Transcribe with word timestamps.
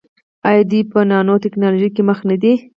آیا 0.49 0.61
دوی 0.69 0.81
په 0.91 0.99
نانو 1.09 1.35
ټیکنالوژۍ 1.43 1.89
کې 1.95 2.01
مخکې 2.09 2.25
نه 2.29 2.35
دي؟ 2.41 2.53